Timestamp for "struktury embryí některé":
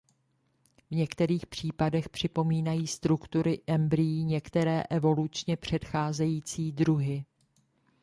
2.87-4.83